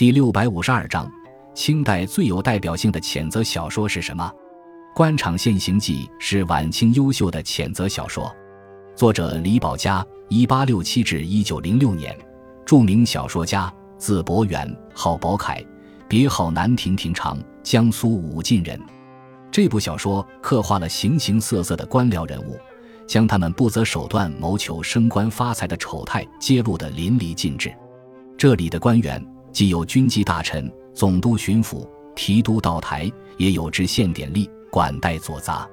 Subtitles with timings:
[0.00, 1.06] 第六百五十二章，
[1.54, 4.24] 清代最有代表性的谴责小说是什么？
[4.96, 8.34] 《官场现形记》是晚清优秀的谴责小说，
[8.96, 12.16] 作者李宝嘉（一八六七至一九零六年），
[12.64, 15.62] 著名小说家，字伯元，号宝凯，
[16.08, 18.80] 别号南亭亭长，江苏武进人。
[19.50, 22.58] 这部小说刻画了形形色色的官僚人物，
[23.06, 27.70] 将他们不择手段谋求升官发财的丑态揭露得淋漓尽致。
[28.38, 29.22] 这里的官员
[29.52, 34.48] 既有军机大臣、总督、巡抚、提督、道台，也有知县典吏。
[34.72, 35.68] 管带左杂，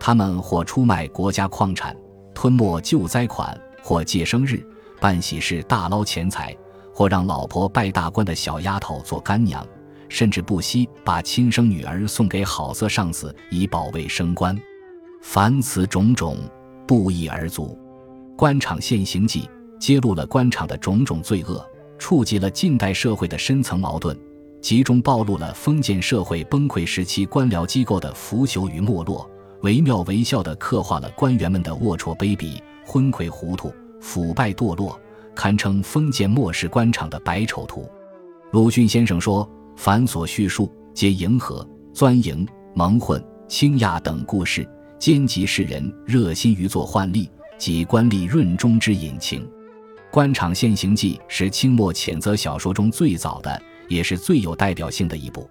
[0.00, 1.96] 他们或出卖国家矿产，
[2.34, 4.60] 吞没救灾款；或借生日、
[5.00, 6.52] 办喜事大捞钱财；
[6.92, 9.64] 或让老婆拜大官的小丫头做干娘，
[10.08, 14.60] 甚至不惜把亲生女儿送给好色上司以保卫升官。
[15.22, 16.36] 凡此种种，
[16.84, 17.78] 不一而足。
[18.36, 19.42] 《官场现形记》
[19.78, 21.64] 揭露了官场的种种罪恶，
[22.02, 24.18] 触及了近代社会的深层矛盾。
[24.60, 35.00] 集中暴露了封建社会崩溃时期官僚机构的腐朽与没落，惟妙惟肖地刻画了官员们的龌龊卑鄙、昏聩糊涂、腐败堕落，
[35.32, 37.88] 堪称封建末世官场的百丑图。
[38.50, 42.44] 鲁迅先生说：“凡所叙述，皆迎合、钻营、
[42.74, 47.28] 蒙混、倾轧等故事，兼及世人热心于做宦吏
[47.58, 49.48] 及官吏润中之隐情。”
[50.12, 53.62] 《官场现形记》是清末谴责小说中最早的。
[53.92, 55.48] 也是最有代表性的一部。